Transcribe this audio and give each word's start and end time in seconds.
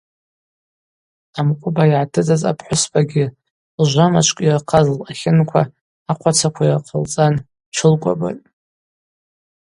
Амкъвыба 1.39 1.83
йгӏатыцӏыз 1.87 2.41
апхӏвыспагьи 2.49 3.25
лжвамачвкӏ 3.81 4.43
йырхъаз 4.45 4.87
лъатлынква 4.97 5.61
ахъвацаква 6.11 6.63
йырхъалцӏан 6.69 7.33
тшылкӏвабатӏ. 7.71 8.45